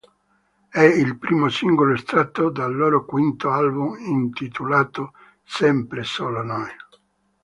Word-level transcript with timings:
È 0.67 0.81
il 0.81 1.19
primo 1.19 1.47
singolo 1.49 1.93
estratto 1.93 2.49
dal 2.49 2.75
loro 2.75 3.05
quinto 3.05 3.51
album 3.51 3.97
intitolato 3.99 5.13
"Sempre 5.43 6.01
solo 6.03 6.41
noi". 6.41 6.71